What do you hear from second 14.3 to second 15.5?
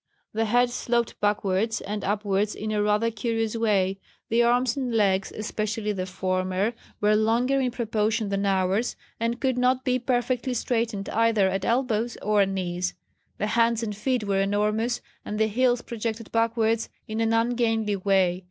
enormous, and the